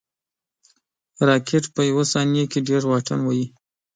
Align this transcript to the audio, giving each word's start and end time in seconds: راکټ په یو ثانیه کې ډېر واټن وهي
راکټ 1.27 1.63
په 1.75 1.81
یو 1.89 1.99
ثانیه 2.11 2.45
کې 2.51 2.59
ډېر 2.69 2.81
واټن 2.89 3.19
وهي 3.23 3.45